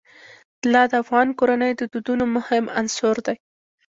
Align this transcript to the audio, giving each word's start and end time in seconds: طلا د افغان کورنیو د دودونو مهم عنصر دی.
طلا 0.61 0.83
د 0.91 0.93
افغان 1.03 1.27
کورنیو 1.39 1.77
د 1.79 1.83
دودونو 1.93 2.23
مهم 2.35 2.65
عنصر 2.79 3.15
دی. 3.27 3.35